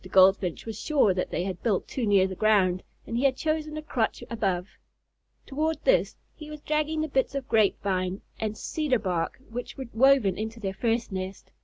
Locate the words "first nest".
10.73-11.51